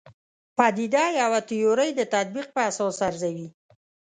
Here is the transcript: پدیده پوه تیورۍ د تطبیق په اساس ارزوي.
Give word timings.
پدیده 0.57 1.03
پوه 1.21 1.39
تیورۍ 1.47 1.89
د 1.95 2.01
تطبیق 2.13 2.47
په 2.55 2.59
اساس 2.69 2.97
ارزوي. 3.07 3.47